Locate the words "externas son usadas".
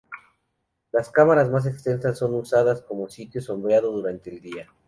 1.67-2.81